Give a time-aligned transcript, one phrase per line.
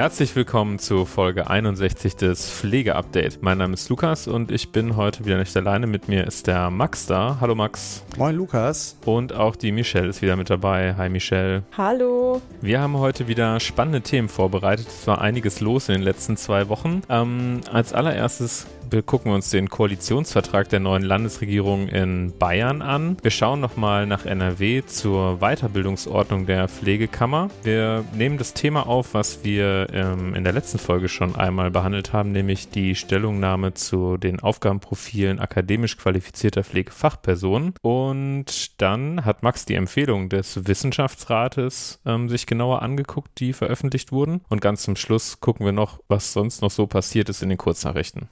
[0.00, 3.42] Herzlich willkommen zu Folge 61 des Pflegeupdate.
[3.42, 5.86] Mein Name ist Lukas und ich bin heute wieder nicht alleine.
[5.86, 7.36] Mit mir ist der Max da.
[7.38, 8.02] Hallo Max.
[8.16, 8.96] Moin Lukas.
[9.04, 10.94] Und auch die Michelle ist wieder mit dabei.
[10.96, 11.64] Hi Michelle.
[11.76, 12.40] Hallo.
[12.62, 14.86] Wir haben heute wieder spannende Themen vorbereitet.
[14.88, 17.02] Es war einiges los in den letzten zwei Wochen.
[17.10, 23.16] Ähm, als allererstes wir gucken uns den Koalitionsvertrag der neuen Landesregierung in Bayern an.
[23.22, 27.48] Wir schauen nochmal nach NRW zur Weiterbildungsordnung der Pflegekammer.
[27.62, 32.12] Wir nehmen das Thema auf, was wir ähm, in der letzten Folge schon einmal behandelt
[32.12, 37.74] haben, nämlich die Stellungnahme zu den Aufgabenprofilen akademisch qualifizierter Pflegefachpersonen.
[37.82, 44.40] Und dann hat Max die Empfehlung des Wissenschaftsrates ähm, sich genauer angeguckt, die veröffentlicht wurden.
[44.48, 47.58] Und ganz zum Schluss gucken wir noch, was sonst noch so passiert ist in den
[47.58, 48.28] Kurznachrichten.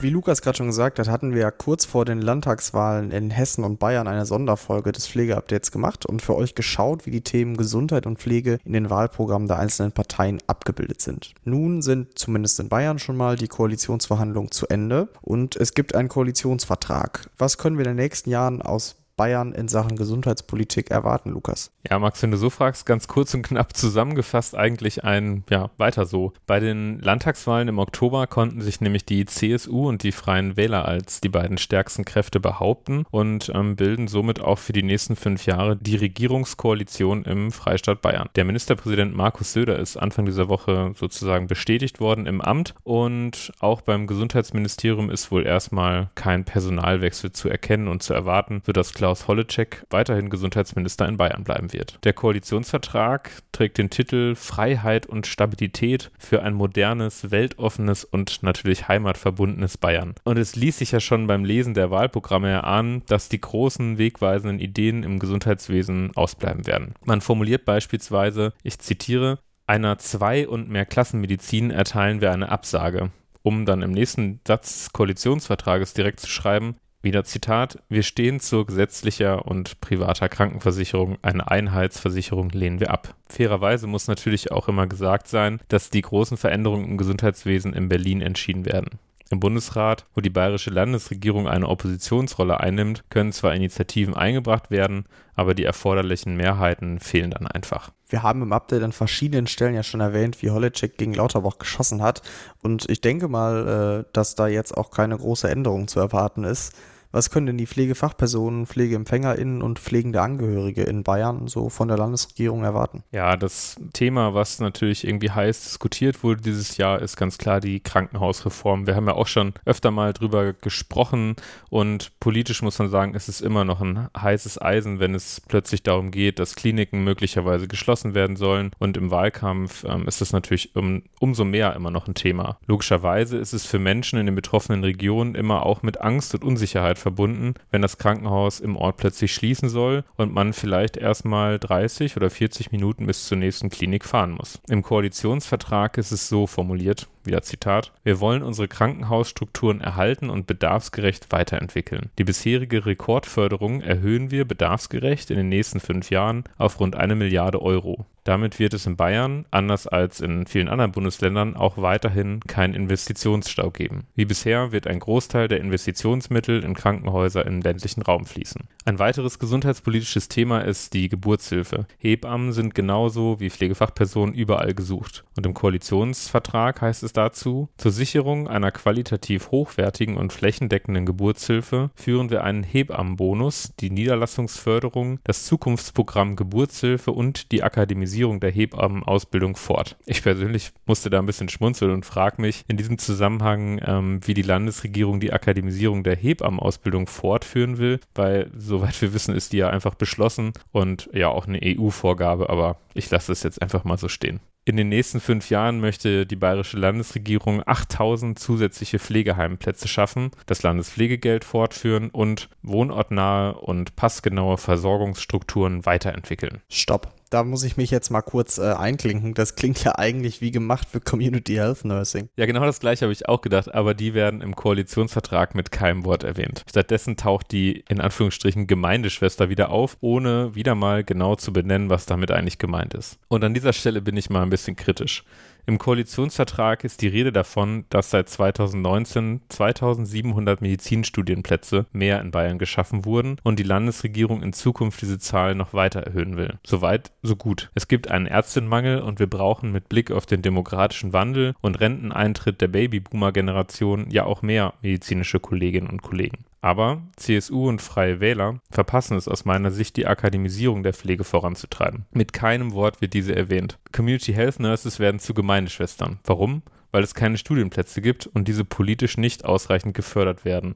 [0.00, 3.64] Wie Lukas gerade schon gesagt hat, hatten wir ja kurz vor den Landtagswahlen in Hessen
[3.64, 8.06] und Bayern eine Sonderfolge des Pflegeupdates gemacht und für euch geschaut, wie die Themen Gesundheit
[8.06, 11.34] und Pflege in den Wahlprogrammen der einzelnen Parteien abgebildet sind.
[11.42, 16.08] Nun sind zumindest in Bayern schon mal die Koalitionsverhandlungen zu Ende und es gibt einen
[16.08, 17.28] Koalitionsvertrag.
[17.36, 21.72] Was können wir in den nächsten Jahren aus Bayern in Sachen Gesundheitspolitik erwarten, Lukas?
[21.90, 26.06] Ja, Max, wenn du so fragst, ganz kurz und knapp zusammengefasst eigentlich ein, ja, weiter
[26.06, 26.32] so.
[26.46, 31.20] Bei den Landtagswahlen im Oktober konnten sich nämlich die CSU und die Freien Wähler als
[31.20, 35.76] die beiden stärksten Kräfte behaupten und ähm, bilden somit auch für die nächsten fünf Jahre
[35.76, 38.28] die Regierungskoalition im Freistaat Bayern.
[38.36, 43.80] Der Ministerpräsident Markus Söder ist Anfang dieser Woche sozusagen bestätigt worden im Amt und auch
[43.80, 49.26] beim Gesundheitsministerium ist wohl erstmal kein Personalwechsel zu erkennen und zu erwarten, sodass klar Klaus
[49.26, 51.98] Holleczek weiterhin Gesundheitsminister in Bayern bleiben wird.
[52.04, 59.78] Der Koalitionsvertrag trägt den Titel Freiheit und Stabilität für ein modernes, weltoffenes und natürlich heimatverbundenes
[59.78, 60.14] Bayern.
[60.24, 64.60] Und es ließ sich ja schon beim Lesen der Wahlprogramme erahnen, dass die großen wegweisenden
[64.60, 66.92] Ideen im Gesundheitswesen ausbleiben werden.
[67.02, 73.10] Man formuliert beispielsweise, ich zitiere, einer Zwei- und mehr Klassenmedizin erteilen wir eine Absage
[73.42, 78.66] um dann im nächsten Satz des Koalitionsvertrages direkt zu schreiben, wieder Zitat, wir stehen zur
[78.66, 81.18] gesetzlicher und privater Krankenversicherung.
[81.22, 83.14] Eine Einheitsversicherung lehnen wir ab.
[83.28, 88.20] Fairerweise muss natürlich auch immer gesagt sein, dass die großen Veränderungen im Gesundheitswesen in Berlin
[88.20, 88.98] entschieden werden.
[89.30, 95.54] Im Bundesrat, wo die bayerische Landesregierung eine Oppositionsrolle einnimmt, können zwar Initiativen eingebracht werden, aber
[95.54, 97.92] die erforderlichen Mehrheiten fehlen dann einfach.
[98.08, 102.02] Wir haben im Update an verschiedenen Stellen ja schon erwähnt, wie Holleczek gegen Lauterbach geschossen
[102.02, 102.22] hat.
[102.62, 106.72] Und ich denke mal, äh, dass da jetzt auch keine große Änderung zu erwarten ist.
[107.10, 112.64] Was können denn die Pflegefachpersonen, PflegeempfängerInnen und pflegende Angehörige in Bayern so von der Landesregierung
[112.64, 113.02] erwarten?
[113.12, 117.80] Ja, das Thema, was natürlich irgendwie heiß diskutiert wurde dieses Jahr, ist ganz klar die
[117.80, 118.86] Krankenhausreform.
[118.86, 121.36] Wir haben ja auch schon öfter mal drüber gesprochen
[121.70, 125.82] und politisch muss man sagen, ist es immer noch ein heißes Eisen, wenn es plötzlich
[125.82, 128.70] darum geht, dass Kliniken möglicherweise geschlossen werden sollen.
[128.78, 132.58] Und im Wahlkampf ähm, ist das natürlich um, umso mehr immer noch ein Thema.
[132.66, 136.97] Logischerweise ist es für Menschen in den betroffenen Regionen immer auch mit Angst und Unsicherheit
[136.98, 142.16] Zeit verbunden, wenn das Krankenhaus im Ort plötzlich schließen soll und man vielleicht erstmal 30
[142.16, 144.60] oder 40 Minuten bis zur nächsten Klinik fahren muss.
[144.68, 151.30] Im Koalitionsvertrag ist es so formuliert, wieder Zitat, wir wollen unsere Krankenhausstrukturen erhalten und bedarfsgerecht
[151.30, 152.10] weiterentwickeln.
[152.18, 157.62] Die bisherige Rekordförderung erhöhen wir bedarfsgerecht in den nächsten fünf Jahren auf rund eine Milliarde
[157.62, 158.06] Euro.
[158.28, 163.70] Damit wird es in Bayern, anders als in vielen anderen Bundesländern, auch weiterhin keinen Investitionsstau
[163.70, 164.04] geben.
[164.16, 168.68] Wie bisher wird ein Großteil der Investitionsmittel in Krankenhäuser im ländlichen Raum fließen.
[168.84, 171.86] Ein weiteres gesundheitspolitisches Thema ist die Geburtshilfe.
[171.96, 175.24] Hebammen sind genauso wie Pflegefachpersonen überall gesucht.
[175.34, 182.30] Und im Koalitionsvertrag heißt es dazu, zur Sicherung einer qualitativ hochwertigen und flächendeckenden Geburtshilfe führen
[182.30, 189.96] wir einen Hebammenbonus, die Niederlassungsförderung, das Zukunftsprogramm Geburtshilfe und die Akademisierung der Hebammenausbildung fort.
[190.06, 194.34] Ich persönlich musste da ein bisschen schmunzeln und frage mich in diesem Zusammenhang, ähm, wie
[194.34, 199.70] die Landesregierung die Akademisierung der Hebammenausbildung fortführen will, weil soweit wir wissen, ist die ja
[199.70, 204.08] einfach beschlossen und ja auch eine EU-Vorgabe, aber ich lasse es jetzt einfach mal so
[204.08, 204.40] stehen.
[204.68, 211.44] In den nächsten fünf Jahren möchte die bayerische Landesregierung 8000 zusätzliche Pflegeheimplätze schaffen, das Landespflegegeld
[211.44, 216.60] fortführen und wohnortnahe und passgenaue Versorgungsstrukturen weiterentwickeln.
[216.68, 219.34] Stopp da muss ich mich jetzt mal kurz äh, einklinken.
[219.34, 222.28] Das klingt ja eigentlich wie gemacht für Community Health Nursing.
[222.36, 226.04] Ja, genau das gleiche habe ich auch gedacht, aber die werden im Koalitionsvertrag mit keinem
[226.04, 226.64] Wort erwähnt.
[226.68, 232.06] Stattdessen taucht die in Anführungsstrichen Gemeindeschwester wieder auf, ohne wieder mal genau zu benennen, was
[232.06, 233.18] damit eigentlich gemeint ist.
[233.28, 235.24] Und an dieser Stelle bin ich mal ein bisschen kritisch.
[235.68, 243.04] Im Koalitionsvertrag ist die Rede davon, dass seit 2019 2700 Medizinstudienplätze mehr in Bayern geschaffen
[243.04, 246.58] wurden und die Landesregierung in Zukunft diese Zahl noch weiter erhöhen will.
[246.66, 247.70] Soweit, so gut.
[247.74, 252.62] Es gibt einen Ärztinnenmangel und wir brauchen mit Blick auf den demokratischen Wandel und Renteneintritt
[252.62, 256.46] der Babyboomer-Generation ja auch mehr medizinische Kolleginnen und Kollegen.
[256.60, 262.06] Aber CSU und Freie Wähler verpassen es aus meiner Sicht, die Akademisierung der Pflege voranzutreiben.
[262.10, 263.78] Mit keinem Wort wird diese erwähnt.
[263.92, 266.20] Community Health Nurses werden zu Gemeindeschwestern.
[266.22, 266.62] Warum?
[266.92, 270.74] Weil es keine Studienplätze gibt und diese politisch nicht ausreichend gefördert werden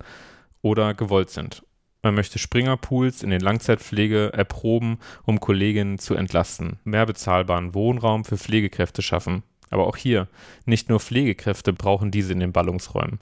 [0.61, 1.63] oder gewollt sind.
[2.03, 8.37] Man möchte Springerpools in den Langzeitpflege erproben, um Kolleginnen zu entlasten, mehr bezahlbaren Wohnraum für
[8.37, 9.45] Pflegekräfte schaffen.
[9.71, 10.27] Aber auch hier,
[10.67, 13.21] nicht nur Pflegekräfte brauchen diese in den Ballungsräumen.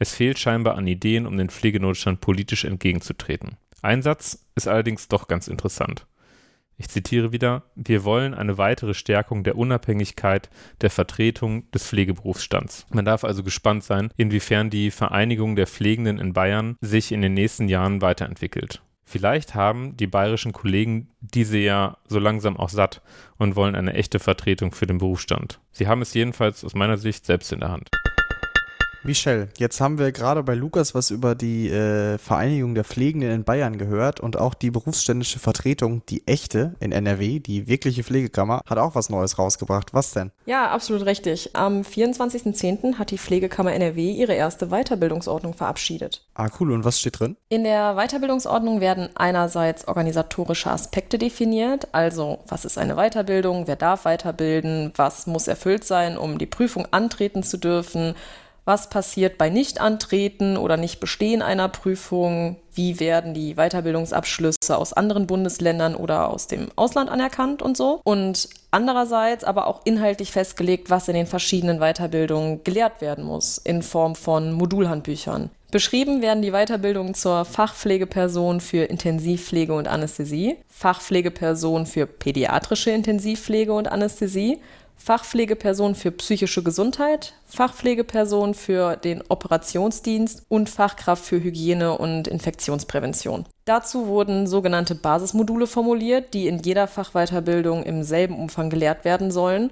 [0.00, 3.56] Es fehlt scheinbar an Ideen, um den Pflegenotstand politisch entgegenzutreten.
[3.82, 6.06] Ein Satz ist allerdings doch ganz interessant.
[6.80, 10.48] Ich zitiere wieder, wir wollen eine weitere Stärkung der Unabhängigkeit
[10.80, 12.86] der Vertretung des Pflegeberufsstands.
[12.90, 17.34] Man darf also gespannt sein, inwiefern die Vereinigung der Pflegenden in Bayern sich in den
[17.34, 18.80] nächsten Jahren weiterentwickelt.
[19.04, 23.02] Vielleicht haben die bayerischen Kollegen diese ja so langsam auch satt
[23.38, 25.60] und wollen eine echte Vertretung für den Berufsstand.
[25.72, 27.88] Sie haben es jedenfalls aus meiner Sicht selbst in der Hand.
[29.08, 33.42] Michelle, jetzt haben wir gerade bei Lukas was über die äh, Vereinigung der Pflegenden in
[33.42, 38.76] Bayern gehört und auch die berufsständische Vertretung, die echte in NRW, die wirkliche Pflegekammer, hat
[38.76, 39.94] auch was Neues rausgebracht.
[39.94, 40.30] Was denn?
[40.44, 41.56] Ja, absolut richtig.
[41.56, 42.98] Am 24.10.
[42.98, 46.26] hat die Pflegekammer NRW ihre erste Weiterbildungsordnung verabschiedet.
[46.34, 46.70] Ah, cool.
[46.70, 47.38] Und was steht drin?
[47.48, 54.04] In der Weiterbildungsordnung werden einerseits organisatorische Aspekte definiert, also was ist eine Weiterbildung, wer darf
[54.04, 58.14] weiterbilden, was muss erfüllt sein, um die Prüfung antreten zu dürfen,
[58.68, 62.56] was passiert bei Nichtantreten oder Nichtbestehen einer Prüfung?
[62.74, 68.02] Wie werden die Weiterbildungsabschlüsse aus anderen Bundesländern oder aus dem Ausland anerkannt und so?
[68.04, 73.82] Und andererseits aber auch inhaltlich festgelegt, was in den verschiedenen Weiterbildungen gelehrt werden muss, in
[73.82, 75.48] Form von Modulhandbüchern.
[75.70, 83.86] Beschrieben werden die Weiterbildungen zur Fachpflegeperson für Intensivpflege und Anästhesie, Fachpflegeperson für pädiatrische Intensivpflege und
[83.86, 84.60] Anästhesie,
[84.98, 93.46] Fachpflegeperson für psychische Gesundheit, Fachpflegeperson für den Operationsdienst und Fachkraft für Hygiene und Infektionsprävention.
[93.64, 99.70] Dazu wurden sogenannte Basismodule formuliert, die in jeder Fachweiterbildung im selben Umfang gelehrt werden sollen.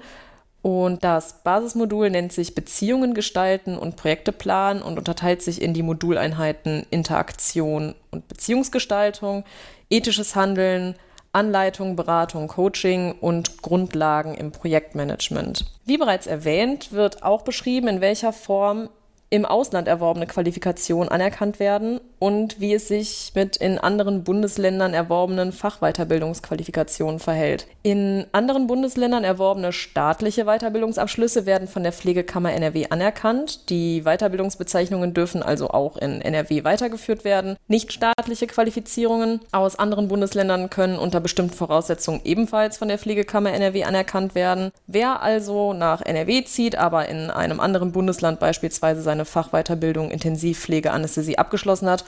[0.63, 5.83] Und das Basismodul nennt sich Beziehungen gestalten und Projekte planen und unterteilt sich in die
[5.83, 9.45] Moduleinheiten Interaktion und Beziehungsgestaltung,
[9.91, 10.97] ethisches Handeln,
[11.37, 15.67] Anleitung, Beratung, Coaching und Grundlagen im Projektmanagement.
[15.85, 18.89] Wie bereits erwähnt, wird auch beschrieben, in welcher Form
[19.29, 25.53] im Ausland erworbene Qualifikationen anerkannt werden und wie es sich mit in anderen Bundesländern erworbenen
[25.53, 27.67] Fachweiterbildungsqualifikationen verhält.
[27.83, 33.69] In anderen Bundesländern erworbene staatliche Weiterbildungsabschlüsse werden von der Pflegekammer NRW anerkannt.
[33.69, 37.57] Die Weiterbildungsbezeichnungen dürfen also auch in NRW weitergeführt werden.
[37.69, 44.35] Nichtstaatliche Qualifizierungen aus anderen Bundesländern können unter bestimmten Voraussetzungen ebenfalls von der Pflegekammer NRW anerkannt
[44.35, 44.71] werden.
[44.87, 51.39] Wer also nach NRW zieht, aber in einem anderen Bundesland beispielsweise seine Fachweiterbildung Intensivpflege Anästhesie
[51.39, 52.05] abgeschlossen hat,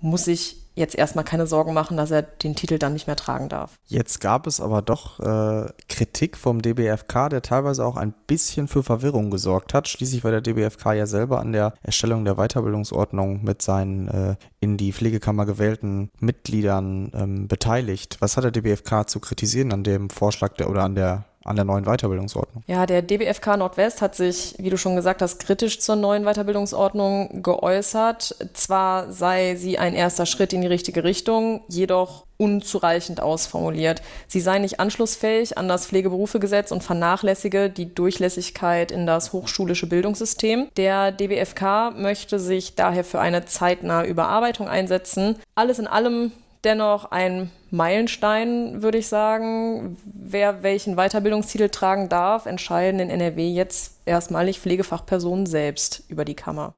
[0.00, 3.48] muss sich jetzt erstmal keine Sorgen machen, dass er den Titel dann nicht mehr tragen
[3.48, 3.74] darf.
[3.86, 8.82] Jetzt gab es aber doch äh, Kritik vom DBFK, der teilweise auch ein bisschen für
[8.82, 9.88] Verwirrung gesorgt hat.
[9.88, 14.76] Schließlich war der DBFK ja selber an der Erstellung der Weiterbildungsordnung mit seinen äh, in
[14.76, 18.16] die Pflegekammer gewählten Mitgliedern ähm, beteiligt.
[18.20, 21.64] Was hat der DBFK zu kritisieren an dem Vorschlag der, oder an der an der
[21.64, 22.62] neuen Weiterbildungsordnung?
[22.66, 27.42] Ja, der DBFK Nordwest hat sich, wie du schon gesagt hast, kritisch zur neuen Weiterbildungsordnung
[27.42, 28.36] geäußert.
[28.52, 34.02] Zwar sei sie ein erster Schritt in die richtige Richtung, jedoch unzureichend ausformuliert.
[34.26, 40.68] Sie sei nicht anschlussfähig an das Pflegeberufegesetz und vernachlässige die Durchlässigkeit in das hochschulische Bildungssystem.
[40.76, 45.36] Der DBFK möchte sich daher für eine zeitnahe Überarbeitung einsetzen.
[45.54, 46.32] Alles in allem
[46.64, 49.96] dennoch ein Meilenstein, würde ich sagen.
[50.04, 56.74] Wer welchen Weiterbildungstitel tragen darf, entscheiden in NRW jetzt erstmalig Pflegefachpersonen selbst über die Kammer.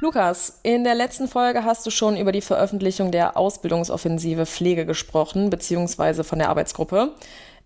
[0.00, 5.50] Lukas, in der letzten Folge hast du schon über die Veröffentlichung der Ausbildungsoffensive Pflege gesprochen,
[5.50, 7.14] beziehungsweise von der Arbeitsgruppe.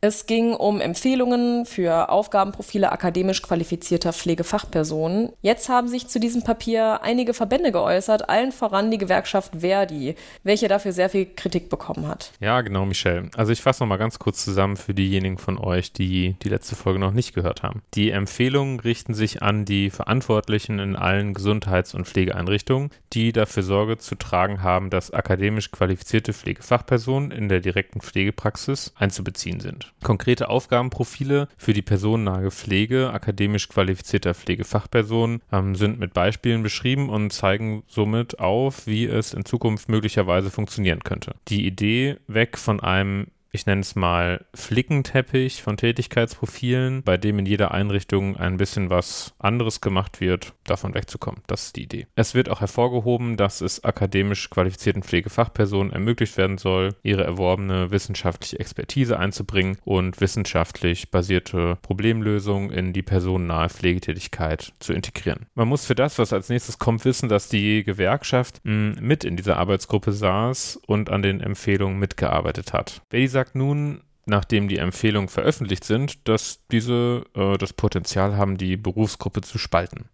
[0.05, 5.31] Es ging um Empfehlungen für Aufgabenprofile akademisch qualifizierter Pflegefachpersonen.
[5.43, 10.67] Jetzt haben sich zu diesem Papier einige Verbände geäußert, allen voran die Gewerkschaft Verdi, welche
[10.67, 12.33] dafür sehr viel Kritik bekommen hat.
[12.41, 13.31] Ja, genau, Michelle.
[13.37, 16.99] Also ich fasse nochmal ganz kurz zusammen für diejenigen von euch, die die letzte Folge
[16.99, 17.83] noch nicht gehört haben.
[17.95, 23.99] Die Empfehlungen richten sich an die Verantwortlichen in allen Gesundheits- und Pflegeeinrichtungen, die dafür Sorge
[23.99, 29.92] zu tragen haben, dass akademisch qualifizierte Pflegefachpersonen in der direkten Pflegepraxis einzubeziehen sind.
[30.03, 37.33] Konkrete Aufgabenprofile für die personennahe Pflege akademisch qualifizierter Pflegefachpersonen ähm, sind mit Beispielen beschrieben und
[37.33, 41.35] zeigen somit auf, wie es in Zukunft möglicherweise funktionieren könnte.
[41.49, 47.47] Die Idee weg von einem ich nenne es mal Flickenteppich von Tätigkeitsprofilen, bei dem in
[47.47, 51.43] jeder Einrichtung ein bisschen was anderes gemacht wird, davon wegzukommen.
[51.47, 52.07] Das ist die Idee.
[52.17, 58.59] Es wird auch hervorgehoben, dass es akademisch qualifizierten Pflegefachpersonen ermöglicht werden soll, ihre erworbene wissenschaftliche
[58.59, 65.47] Expertise einzubringen und wissenschaftlich basierte Problemlösungen in die personennahe Pflegetätigkeit zu integrieren.
[65.55, 69.37] Man muss für das, was als nächstes kommt, wissen, dass die Gewerkschaft mh, mit in
[69.37, 73.03] dieser Arbeitsgruppe saß und an den Empfehlungen mitgearbeitet hat.
[73.11, 78.57] Wer dieser sagt nun, nachdem die Empfehlungen veröffentlicht sind, dass diese äh, das Potenzial haben,
[78.57, 80.09] die Berufsgruppe zu spalten.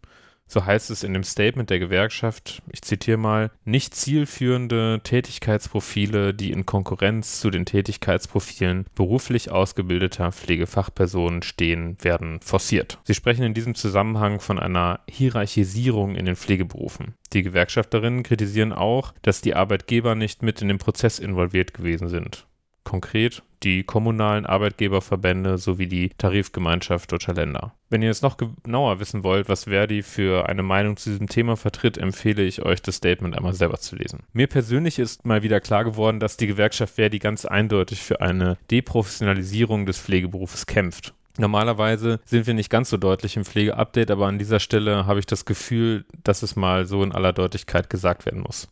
[0.50, 6.52] So heißt es in dem Statement der Gewerkschaft, ich zitiere mal, nicht zielführende Tätigkeitsprofile, die
[6.52, 12.98] in Konkurrenz zu den Tätigkeitsprofilen beruflich ausgebildeter Pflegefachpersonen stehen, werden forciert.
[13.04, 17.12] Sie sprechen in diesem Zusammenhang von einer Hierarchisierung in den Pflegeberufen.
[17.34, 22.47] Die Gewerkschafterinnen kritisieren auch, dass die Arbeitgeber nicht mit in den Prozess involviert gewesen sind
[22.88, 27.74] konkret die kommunalen Arbeitgeberverbände sowie die Tarifgemeinschaft deutscher Länder.
[27.90, 31.56] Wenn ihr jetzt noch genauer wissen wollt, was Verdi für eine Meinung zu diesem Thema
[31.56, 34.20] vertritt, empfehle ich euch, das Statement einmal selber zu lesen.
[34.32, 38.56] Mir persönlich ist mal wieder klar geworden, dass die Gewerkschaft Verdi ganz eindeutig für eine
[38.70, 41.12] Deprofessionalisierung des Pflegeberufes kämpft.
[41.36, 45.26] Normalerweise sind wir nicht ganz so deutlich im Pflegeupdate, aber an dieser Stelle habe ich
[45.26, 48.68] das Gefühl, dass es mal so in aller Deutlichkeit gesagt werden muss.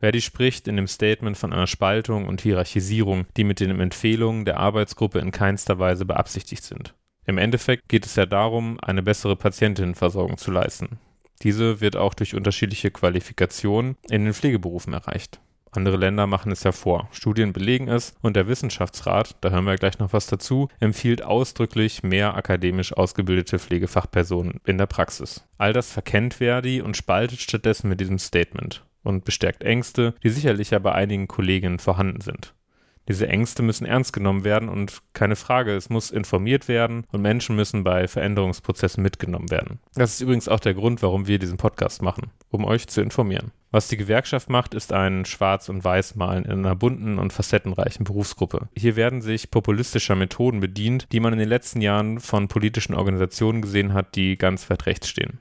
[0.00, 4.58] Verdi spricht in dem Statement von einer Spaltung und Hierarchisierung, die mit den Empfehlungen der
[4.58, 6.94] Arbeitsgruppe in keinster Weise beabsichtigt sind.
[7.26, 10.98] Im Endeffekt geht es ja darum, eine bessere Patientinnenversorgung zu leisten.
[11.42, 15.40] Diese wird auch durch unterschiedliche Qualifikationen in den Pflegeberufen erreicht.
[15.70, 17.08] Andere Länder machen es ja vor.
[17.12, 22.02] Studien belegen es und der Wissenschaftsrat, da hören wir gleich noch was dazu, empfiehlt ausdrücklich
[22.02, 25.44] mehr akademisch ausgebildete Pflegefachpersonen in der Praxis.
[25.58, 30.70] All das verkennt Verdi und spaltet stattdessen mit diesem Statement und bestärkt Ängste, die sicherlich
[30.70, 32.54] ja bei einigen Kolleginnen vorhanden sind.
[33.08, 37.56] Diese Ängste müssen ernst genommen werden und keine Frage, es muss informiert werden und Menschen
[37.56, 39.78] müssen bei Veränderungsprozessen mitgenommen werden.
[39.94, 43.50] Das ist übrigens auch der Grund, warum wir diesen Podcast machen, um euch zu informieren.
[43.70, 48.68] Was die Gewerkschaft macht, ist ein Schwarz- und Weiß-Malen in einer bunten und facettenreichen Berufsgruppe.
[48.76, 53.62] Hier werden sich populistischer Methoden bedient, die man in den letzten Jahren von politischen Organisationen
[53.62, 55.40] gesehen hat, die ganz weit rechts stehen.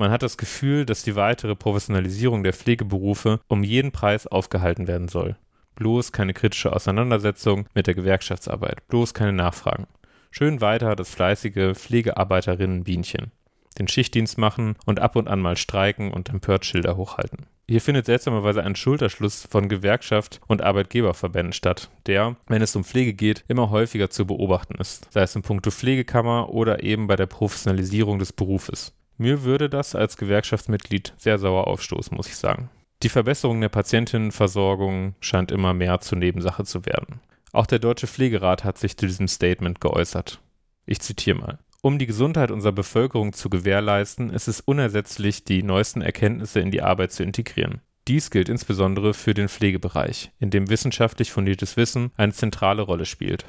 [0.00, 5.08] Man hat das Gefühl, dass die weitere Professionalisierung der Pflegeberufe um jeden Preis aufgehalten werden
[5.08, 5.36] soll.
[5.74, 9.88] Bloß keine kritische Auseinandersetzung mit der Gewerkschaftsarbeit, bloß keine Nachfragen.
[10.30, 13.32] Schön weiter das fleißige Pflegearbeiterinnen-Bienchen.
[13.76, 17.46] Den Schichtdienst machen und ab und an mal streiken und empört Schilder hochhalten.
[17.66, 23.14] Hier findet seltsamerweise ein Schulterschluss von Gewerkschaft und Arbeitgeberverbänden statt, der, wenn es um Pflege
[23.14, 27.26] geht, immer häufiger zu beobachten ist, sei es in puncto Pflegekammer oder eben bei der
[27.26, 28.94] Professionalisierung des Berufes.
[29.18, 32.70] Mir würde das als Gewerkschaftsmitglied sehr sauer aufstoßen, muss ich sagen.
[33.02, 37.20] Die Verbesserung der Patientinnenversorgung scheint immer mehr zur Nebensache zu werden.
[37.52, 40.40] Auch der Deutsche Pflegerat hat sich zu diesem Statement geäußert.
[40.86, 41.58] Ich zitiere mal.
[41.80, 46.82] Um die Gesundheit unserer Bevölkerung zu gewährleisten, ist es unersetzlich, die neuesten Erkenntnisse in die
[46.82, 47.80] Arbeit zu integrieren.
[48.08, 53.46] Dies gilt insbesondere für den Pflegebereich, in dem wissenschaftlich fundiertes Wissen eine zentrale Rolle spielt.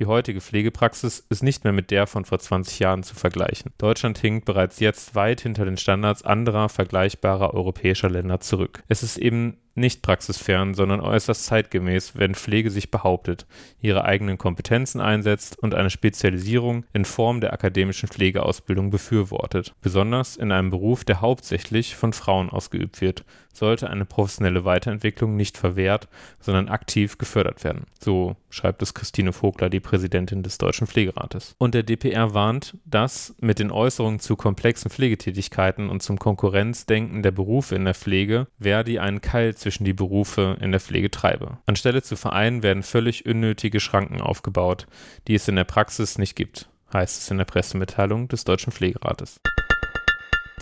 [0.00, 3.72] Die heutige Pflegepraxis ist nicht mehr mit der von vor 20 Jahren zu vergleichen.
[3.76, 8.82] Deutschland hinkt bereits jetzt weit hinter den Standards anderer vergleichbarer europäischer Länder zurück.
[8.88, 13.46] Es ist eben nicht praxisfern, sondern äußerst zeitgemäß, wenn Pflege sich behauptet,
[13.80, 19.74] ihre eigenen Kompetenzen einsetzt und eine Spezialisierung in Form der akademischen Pflegeausbildung befürwortet.
[19.80, 25.58] Besonders in einem Beruf, der hauptsächlich von Frauen ausgeübt wird, sollte eine professionelle Weiterentwicklung nicht
[25.58, 26.08] verwehrt,
[26.40, 27.84] sondern aktiv gefördert werden.
[28.00, 31.54] So schreibt es Christine Vogler, die Präsidentin des Deutschen Pflegerates.
[31.58, 37.30] Und der DPR warnt, dass mit den Äußerungen zu komplexen Pflegetätigkeiten und zum Konkurrenzdenken der
[37.30, 41.58] Berufe in der Pflege Verdi einen Keil zwischen die Berufe in der Pflege treibe.
[41.66, 44.86] Anstelle zu vereinen werden völlig unnötige Schranken aufgebaut,
[45.28, 49.40] die es in der Praxis nicht gibt, heißt es in der Pressemitteilung des Deutschen Pflegerates.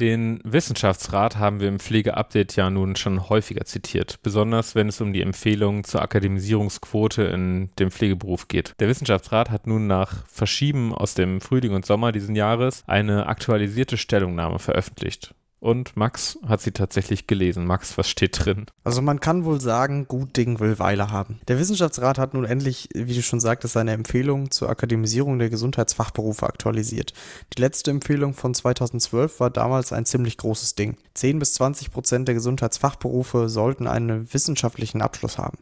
[0.01, 5.13] Den Wissenschaftsrat haben wir im Pflegeupdate ja nun schon häufiger zitiert, besonders wenn es um
[5.13, 8.73] die Empfehlungen zur Akademisierungsquote in dem Pflegeberuf geht.
[8.81, 13.99] Der Wissenschaftsrat hat nun nach Verschieben aus dem Frühling und Sommer diesen Jahres eine aktualisierte
[13.99, 17.67] Stellungnahme veröffentlicht und Max hat sie tatsächlich gelesen.
[17.67, 18.67] Max, was steht drin?
[18.83, 21.41] Also man kann wohl sagen, gut Ding will Weile haben.
[21.49, 26.47] Der Wissenschaftsrat hat nun endlich, wie du schon sagtest, seine Empfehlung zur Akademisierung der Gesundheitsfachberufe
[26.47, 27.13] aktualisiert.
[27.57, 30.97] Die letzte Empfehlung von 2012 war damals ein ziemlich großes Ding.
[31.15, 35.59] 10 bis 20 Prozent der Gesundheitsfachberufe sollten einen wissenschaftlichen Abschluss haben.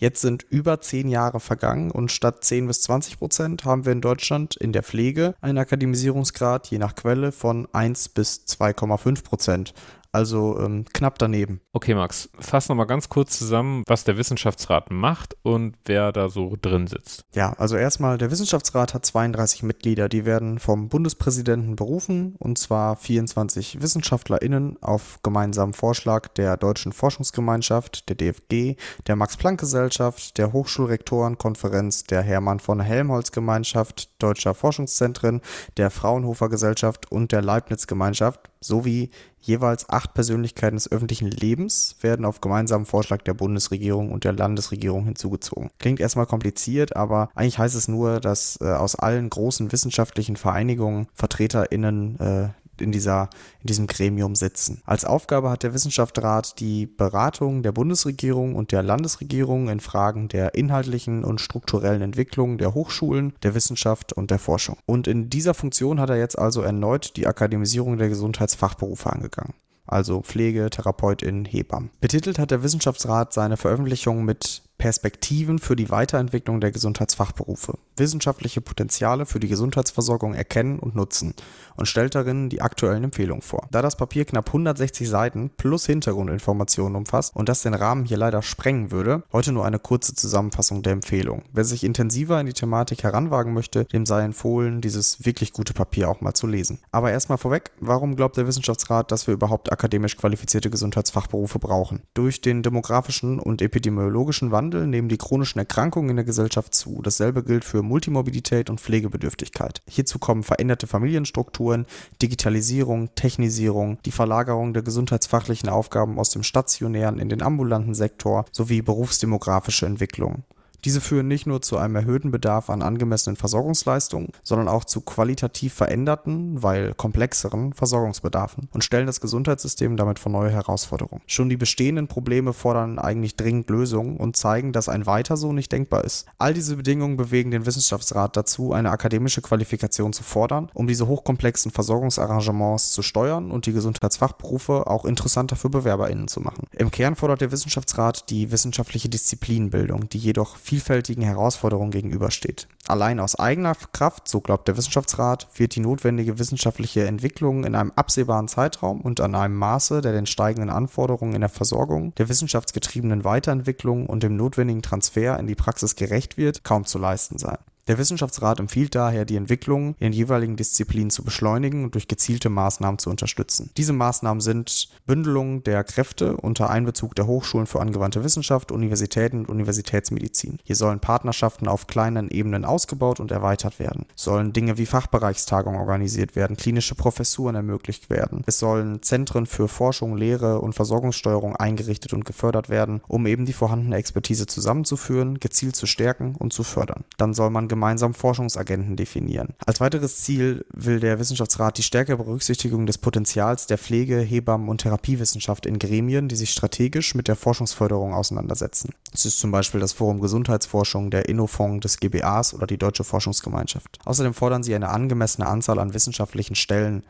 [0.00, 4.00] Jetzt sind über zehn Jahre vergangen und statt 10 bis 20 Prozent haben wir in
[4.00, 9.74] Deutschland in der Pflege einen Akademisierungsgrad je nach Quelle von 1 bis 2,5 Prozent
[10.12, 11.60] also ähm, knapp daneben.
[11.72, 16.56] Okay, Max, fass nochmal ganz kurz zusammen, was der Wissenschaftsrat macht und wer da so
[16.60, 17.24] drin sitzt.
[17.34, 22.96] Ja, also erstmal, der Wissenschaftsrat hat 32 Mitglieder, die werden vom Bundespräsidenten berufen und zwar
[22.96, 28.76] 24 WissenschaftlerInnen auf gemeinsamen Vorschlag der Deutschen Forschungsgemeinschaft, der DFG,
[29.06, 35.40] der Max-Planck-Gesellschaft, der Hochschulrektorenkonferenz, der Hermann von Helmholtz-Gemeinschaft, Deutscher Forschungszentren,
[35.76, 39.10] der Fraunhofer Gesellschaft und der Leibniz-Gemeinschaft sowie
[39.42, 45.06] Jeweils acht Persönlichkeiten des öffentlichen Lebens werden auf gemeinsamen Vorschlag der Bundesregierung und der Landesregierung
[45.06, 45.70] hinzugezogen.
[45.78, 51.06] Klingt erstmal kompliziert, aber eigentlich heißt es nur, dass äh, aus allen großen wissenschaftlichen Vereinigungen
[51.14, 52.48] VertreterInnen äh,
[52.80, 54.82] in, dieser, in diesem Gremium sitzen.
[54.84, 60.54] Als Aufgabe hat der Wissenschaftsrat die Beratung der Bundesregierung und der Landesregierung in Fragen der
[60.54, 64.76] inhaltlichen und strukturellen Entwicklung der Hochschulen, der Wissenschaft und der Forschung.
[64.86, 69.54] Und in dieser Funktion hat er jetzt also erneut die Akademisierung der Gesundheitsfachberufe angegangen
[69.90, 71.90] also Pflege, Therapeutin, Hebammen.
[72.00, 79.26] Betitelt hat der Wissenschaftsrat seine Veröffentlichung mit Perspektiven für die Weiterentwicklung der Gesundheitsfachberufe, wissenschaftliche Potenziale
[79.26, 81.34] für die Gesundheitsversorgung erkennen und nutzen
[81.76, 83.68] und stellt darin die aktuellen Empfehlungen vor.
[83.70, 88.40] Da das Papier knapp 160 Seiten plus Hintergrundinformationen umfasst und das den Rahmen hier leider
[88.40, 91.44] sprengen würde, heute nur eine kurze Zusammenfassung der Empfehlungen.
[91.52, 96.08] Wer sich intensiver in die Thematik heranwagen möchte, dem sei empfohlen, dieses wirklich gute Papier
[96.08, 96.78] auch mal zu lesen.
[96.90, 102.00] Aber erstmal vorweg, warum glaubt der Wissenschaftsrat, dass wir überhaupt akademisch qualifizierte Gesundheitsfachberufe brauchen?
[102.14, 107.00] Durch den demografischen und epidemiologischen Wandel Wandel nehmen die chronischen Erkrankungen in der Gesellschaft zu.
[107.02, 109.82] Dasselbe gilt für Multimorbidität und Pflegebedürftigkeit.
[109.88, 111.86] Hierzu kommen veränderte Familienstrukturen,
[112.22, 118.80] Digitalisierung, Technisierung, die Verlagerung der gesundheitsfachlichen Aufgaben aus dem stationären in den ambulanten Sektor sowie
[118.80, 120.44] berufsdemografische Entwicklungen.
[120.84, 125.74] Diese führen nicht nur zu einem erhöhten Bedarf an angemessenen Versorgungsleistungen, sondern auch zu qualitativ
[125.74, 131.22] veränderten, weil komplexeren Versorgungsbedarfen und stellen das Gesundheitssystem damit vor neue Herausforderungen.
[131.26, 135.72] Schon die bestehenden Probleme fordern eigentlich dringend Lösungen und zeigen, dass ein Weiter so nicht
[135.72, 136.26] denkbar ist.
[136.38, 141.70] All diese Bedingungen bewegen den Wissenschaftsrat dazu, eine akademische Qualifikation zu fordern, um diese hochkomplexen
[141.70, 146.66] Versorgungsarrangements zu steuern und die Gesundheitsfachberufe auch interessanter für BewerberInnen zu machen.
[146.76, 152.68] Im Kern fordert der Wissenschaftsrat die wissenschaftliche Disziplinbildung, die jedoch vielfältigen Herausforderungen gegenübersteht.
[152.86, 157.90] Allein aus eigener Kraft, so glaubt der Wissenschaftsrat, wird die notwendige wissenschaftliche Entwicklung in einem
[157.96, 163.24] absehbaren Zeitraum und an einem Maße, der den steigenden Anforderungen in der Versorgung, der wissenschaftsgetriebenen
[163.24, 167.58] Weiterentwicklung und dem notwendigen Transfer in die Praxis gerecht wird, kaum zu leisten sein.
[167.90, 172.48] Der Wissenschaftsrat empfiehlt daher, die Entwicklung in den jeweiligen Disziplinen zu beschleunigen und durch gezielte
[172.48, 173.70] Maßnahmen zu unterstützen.
[173.76, 179.48] Diese Maßnahmen sind Bündelung der Kräfte unter Einbezug der Hochschulen für angewandte Wissenschaft, Universitäten und
[179.48, 180.60] Universitätsmedizin.
[180.62, 184.06] Hier sollen Partnerschaften auf kleinen Ebenen ausgebaut und erweitert werden.
[184.14, 188.44] Sollen Dinge wie Fachbereichstagungen organisiert werden, klinische Professuren ermöglicht werden.
[188.46, 193.52] Es sollen Zentren für Forschung, Lehre und Versorgungssteuerung eingerichtet und gefördert werden, um eben die
[193.52, 197.02] vorhandene Expertise zusammenzuführen, gezielt zu stärken und zu fördern.
[197.16, 197.79] Dann soll man gemeinsam
[198.14, 199.54] Forschungsagenten definieren.
[199.66, 204.82] Als weiteres Ziel will der Wissenschaftsrat die stärkere Berücksichtigung des Potenzials der Pflege, Hebammen und
[204.82, 208.90] Therapiewissenschaft in Gremien, die sich strategisch mit der Forschungsförderung auseinandersetzen.
[209.12, 213.98] Es ist zum Beispiel das Forum Gesundheitsforschung, der Innofonds des GBAs oder die Deutsche Forschungsgemeinschaft.
[214.04, 217.04] Außerdem fordern sie eine angemessene Anzahl an wissenschaftlichen Stellen,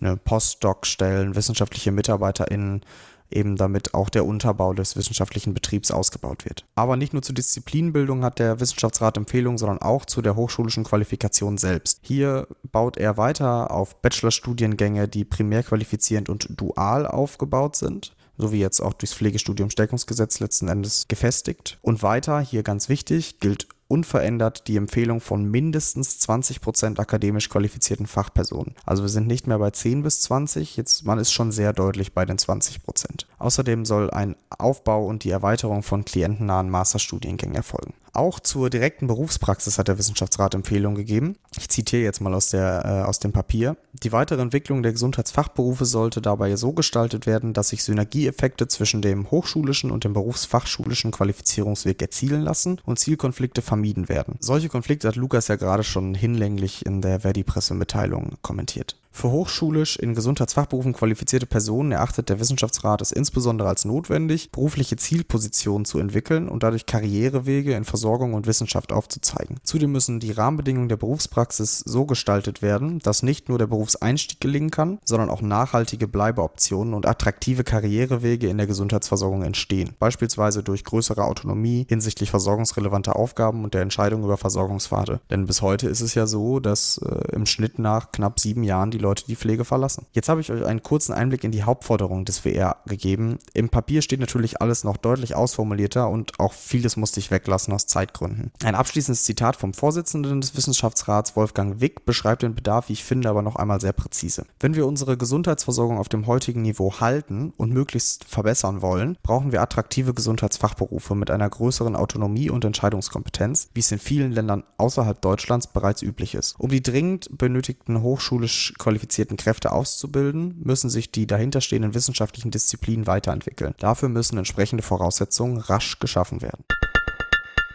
[0.00, 2.82] eine Postdoc-Stellen, wissenschaftliche MitarbeiterInnen,
[3.30, 6.64] eben damit auch der Unterbau des wissenschaftlichen Betriebs ausgebaut wird.
[6.74, 11.58] Aber nicht nur zur Disziplinbildung hat der Wissenschaftsrat Empfehlungen, sondern auch zu der hochschulischen Qualifikation
[11.58, 12.00] selbst.
[12.02, 18.60] Hier baut er weiter auf Bachelorstudiengänge, die primär qualifizierend und dual aufgebaut sind so wie
[18.60, 21.78] jetzt auch durchs Pflegestudium Stärkungsgesetz letzten Endes gefestigt.
[21.82, 28.06] Und weiter, hier ganz wichtig, gilt unverändert die Empfehlung von mindestens 20 Prozent akademisch qualifizierten
[28.06, 28.74] Fachpersonen.
[28.84, 32.12] Also wir sind nicht mehr bei 10 bis 20, jetzt man ist schon sehr deutlich
[32.12, 33.26] bei den 20 Prozent.
[33.38, 37.94] Außerdem soll ein Aufbau und die Erweiterung von klientennahen Masterstudiengängen erfolgen.
[38.16, 41.36] Auch zur direkten Berufspraxis hat der Wissenschaftsrat Empfehlungen gegeben.
[41.58, 43.76] Ich zitiere jetzt mal aus, der, äh, aus dem Papier.
[43.92, 49.30] Die weitere Entwicklung der Gesundheitsfachberufe sollte dabei so gestaltet werden, dass sich Synergieeffekte zwischen dem
[49.30, 54.36] hochschulischen und dem berufsfachschulischen Qualifizierungsweg erzielen lassen und Zielkonflikte vermieden werden.
[54.40, 58.96] Solche Konflikte hat Lukas ja gerade schon hinlänglich in der Verdi-Pressemitteilung kommentiert.
[59.16, 65.86] Für hochschulisch in Gesundheitsfachberufen qualifizierte Personen erachtet der Wissenschaftsrat es insbesondere als notwendig, berufliche Zielpositionen
[65.86, 69.56] zu entwickeln und dadurch Karrierewege in Versorgung und Wissenschaft aufzuzeigen.
[69.62, 74.70] Zudem müssen die Rahmenbedingungen der Berufspraxis so gestaltet werden, dass nicht nur der Berufseinstieg gelingen
[74.70, 81.24] kann, sondern auch nachhaltige Bleibeoptionen und attraktive Karrierewege in der Gesundheitsversorgung entstehen, beispielsweise durch größere
[81.24, 85.20] Autonomie hinsichtlich versorgungsrelevanter Aufgaben und der Entscheidung über Versorgungspfade.
[85.30, 88.90] Denn bis heute ist es ja so, dass äh, im Schnitt nach knapp sieben Jahren
[88.90, 90.06] die Leute die Pflege verlassen.
[90.12, 93.38] Jetzt habe ich euch einen kurzen Einblick in die Hauptforderungen des WR gegeben.
[93.54, 97.86] Im Papier steht natürlich alles noch deutlich ausformulierter und auch vieles musste ich weglassen aus
[97.86, 98.50] Zeitgründen.
[98.64, 103.28] Ein abschließendes Zitat vom Vorsitzenden des Wissenschaftsrats, Wolfgang Wick, beschreibt den Bedarf, wie ich finde,
[103.28, 104.44] aber noch einmal sehr präzise.
[104.58, 109.62] Wenn wir unsere Gesundheitsversorgung auf dem heutigen Niveau halten und möglichst verbessern wollen, brauchen wir
[109.62, 115.68] attraktive Gesundheitsfachberufe mit einer größeren Autonomie und Entscheidungskompetenz, wie es in vielen Ländern außerhalb Deutschlands
[115.68, 116.56] bereits üblich ist.
[116.58, 123.06] Um die dringend benötigten hochschulisch qualifizierten qualifizierten Kräfte auszubilden, müssen sich die dahinterstehenden wissenschaftlichen Disziplinen
[123.06, 123.74] weiterentwickeln.
[123.78, 126.64] Dafür müssen entsprechende Voraussetzungen rasch geschaffen werden.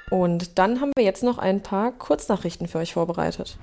[0.09, 3.57] Und dann haben wir jetzt noch ein paar Kurznachrichten für euch vorbereitet.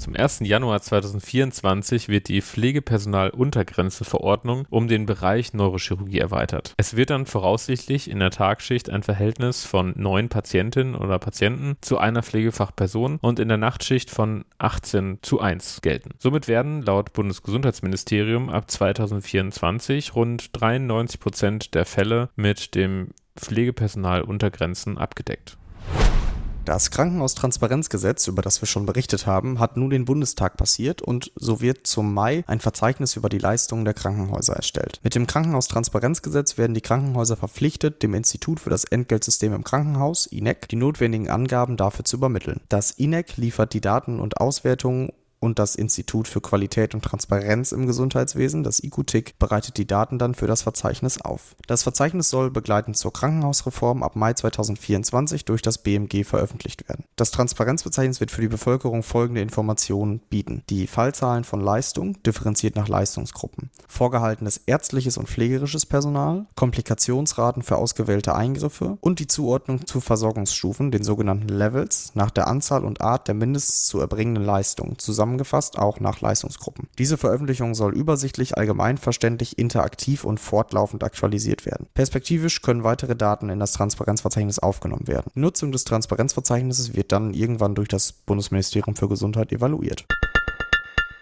[0.00, 0.40] Zum 1.
[0.44, 6.72] Januar 2024 wird die Pflegepersonaluntergrenzeverordnung um den Bereich Neurochirurgie erweitert.
[6.78, 11.98] Es wird dann voraussichtlich in der Tagschicht ein Verhältnis von neun Patientinnen oder Patienten zu
[11.98, 16.12] einer Pflegefachperson und in der Nachtschicht von 18 zu 1 gelten.
[16.16, 24.96] Somit werden laut Bundesgesundheitsministerium ab 2024 rund 93 Prozent der Fälle mit dem Pflegepersonal Untergrenzen
[24.96, 25.58] abgedeckt.
[26.64, 31.60] Das Krankenhaustransparenzgesetz, über das wir schon berichtet haben, hat nun den Bundestag passiert und so
[31.60, 35.00] wird zum Mai ein Verzeichnis über die Leistungen der Krankenhäuser erstellt.
[35.02, 40.68] Mit dem Krankenhaustransparenzgesetz werden die Krankenhäuser verpflichtet, dem Institut für das Entgeltsystem im Krankenhaus, INEC,
[40.68, 42.60] die notwendigen Angaben dafür zu übermitteln.
[42.68, 45.10] Das INEC liefert die Daten und Auswertungen
[45.40, 50.34] und das Institut für Qualität und Transparenz im Gesundheitswesen, das IQTIC, bereitet die Daten dann
[50.34, 51.56] für das Verzeichnis auf.
[51.66, 57.04] Das Verzeichnis soll begleitend zur Krankenhausreform ab Mai 2024 durch das BMG veröffentlicht werden.
[57.16, 60.62] Das Transparenzverzeichnis wird für die Bevölkerung folgende Informationen bieten.
[60.68, 68.34] Die Fallzahlen von Leistung, differenziert nach Leistungsgruppen, vorgehaltenes ärztliches und pflegerisches Personal, Komplikationsraten für ausgewählte
[68.34, 73.34] Eingriffe und die Zuordnung zu Versorgungsstufen, den sogenannten Levels, nach der Anzahl und Art der
[73.34, 76.88] mindestens zu erbringenden Leistungen, zusammen zusammengefasst, auch nach Leistungsgruppen.
[76.98, 81.86] Diese Veröffentlichung soll übersichtlich, allgemeinverständlich, interaktiv und fortlaufend aktualisiert werden.
[81.94, 85.30] Perspektivisch können weitere Daten in das Transparenzverzeichnis aufgenommen werden.
[85.34, 90.04] Nutzung des Transparenzverzeichnisses wird dann irgendwann durch das Bundesministerium für Gesundheit evaluiert.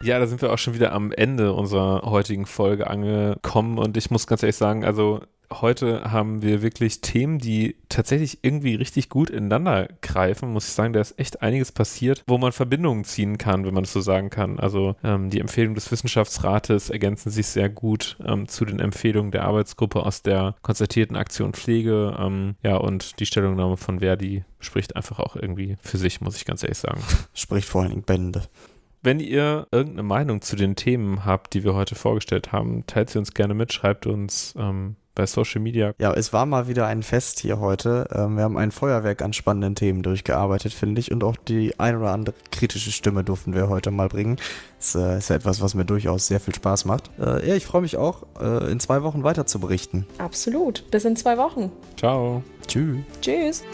[0.01, 4.11] Ja, da sind wir auch schon wieder am Ende unserer heutigen Folge angekommen und ich
[4.11, 5.21] muss ganz ehrlich sagen, also
[5.53, 10.93] heute haben wir wirklich Themen, die tatsächlich irgendwie richtig gut ineinander greifen, muss ich sagen.
[10.93, 14.31] Da ist echt einiges passiert, wo man Verbindungen ziehen kann, wenn man es so sagen
[14.31, 14.59] kann.
[14.59, 19.45] Also ähm, die Empfehlungen des Wissenschaftsrates ergänzen sich sehr gut ähm, zu den Empfehlungen der
[19.45, 22.17] Arbeitsgruppe aus der konstatierten Aktion Pflege.
[22.19, 26.45] Ähm, ja, und die Stellungnahme von Verdi spricht einfach auch irgendwie für sich, muss ich
[26.45, 27.01] ganz ehrlich sagen.
[27.35, 28.43] Spricht vor allen Dingen Bände.
[29.01, 33.19] Wenn ihr irgendeine Meinung zu den Themen habt, die wir heute vorgestellt haben, teilt sie
[33.19, 35.93] uns gerne mit, schreibt uns ähm, bei Social Media.
[35.99, 38.09] Ja, es war mal wieder ein Fest hier heute.
[38.15, 41.11] Ähm, wir haben ein Feuerwerk an spannenden Themen durchgearbeitet, finde ich.
[41.11, 44.37] Und auch die ein oder andere kritische Stimme durften wir heute mal bringen.
[44.79, 47.11] Das äh, ist etwas, was mir durchaus sehr viel Spaß macht.
[47.19, 50.07] Äh, ja, ich freue mich auch, äh, in zwei Wochen weiter zu berichten.
[50.19, 50.89] Absolut.
[50.93, 51.73] Bis in zwei Wochen.
[51.97, 52.45] Ciao.
[52.69, 52.99] Tschüss.
[53.21, 53.65] Tschüss.